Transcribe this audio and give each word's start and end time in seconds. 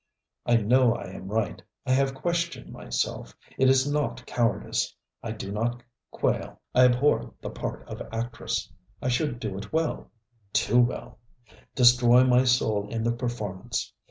I 0.47 0.55
know 0.57 0.95
I 0.95 1.09
am 1.11 1.27
right. 1.27 1.61
I 1.85 1.91
have 1.91 2.15
questioned 2.15 2.71
myself 2.71 3.37
it 3.59 3.69
is 3.69 3.85
not 3.87 4.25
cowardice. 4.25 4.95
I 5.21 5.31
do 5.31 5.51
not 5.51 5.83
quail. 6.09 6.59
I 6.73 6.85
abhor 6.85 7.35
the 7.39 7.51
part 7.51 7.87
of 7.87 8.01
actress. 8.11 8.71
I 8.99 9.09
should 9.09 9.39
do 9.39 9.59
it 9.59 9.71
well 9.71 10.09
too 10.53 10.79
well; 10.79 11.19
destroy 11.75 12.23
my 12.23 12.45
soul 12.45 12.89
in 12.89 13.03
the 13.03 13.11
performance. 13.11 13.93